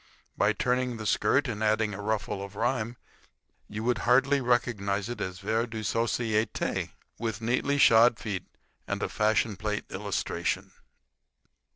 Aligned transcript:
By 0.35 0.51
turning 0.53 0.97
the 0.97 1.05
skirt 1.05 1.47
and 1.47 1.63
adding 1.63 1.93
a 1.93 2.01
ruffle 2.01 2.43
of 2.43 2.55
rhyme 2.55 2.97
you 3.69 3.83
would 3.83 3.99
hardly 3.99 4.41
recognize 4.41 5.09
it 5.09 5.21
as 5.21 5.37
vers 5.41 5.67
de 5.67 5.83
societe 5.83 6.89
with 7.19 7.39
neatly 7.39 7.77
shod 7.77 8.17
feet 8.17 8.47
and 8.87 9.03
a 9.03 9.09
fashion 9.09 9.55
plate 9.57 9.85
illustration. 9.91 10.71